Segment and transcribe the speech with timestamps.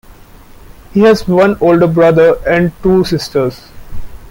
[0.95, 3.67] He has one older brother and two sisters.